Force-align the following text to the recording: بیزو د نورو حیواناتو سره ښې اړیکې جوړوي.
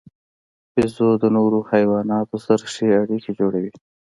بیزو 0.73 1.09
د 1.21 1.23
نورو 1.35 1.59
حیواناتو 1.71 2.37
سره 2.45 2.63
ښې 2.73 2.87
اړیکې 3.01 3.31
جوړوي. 3.39 3.71